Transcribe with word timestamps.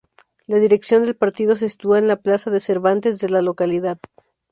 La 0.47 0.57
dirección 0.57 1.03
del 1.03 1.15
partido 1.15 1.55
se 1.55 1.69
sitúa 1.69 1.99
en 1.99 2.07
la 2.07 2.15
Plaza 2.15 2.49
de 2.49 2.59
Cervantes 2.59 3.19
de 3.19 3.29
la 3.29 3.43
localidad. 3.43 3.99